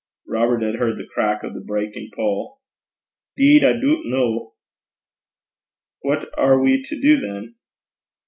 Robert 0.27 0.63
had 0.63 0.77
heard 0.79 0.97
the 0.97 1.05
crack 1.13 1.43
of 1.43 1.53
the 1.53 1.59
breaking 1.59 2.09
pole. 2.15 2.59
''Deed, 3.37 3.63
I 3.63 3.73
doobt 3.73 4.01
no.' 4.09 4.55
'What 6.01 6.27
are 6.39 6.59
we 6.59 6.81
to 6.83 6.99
do, 6.99 7.19
then?' 7.19 7.53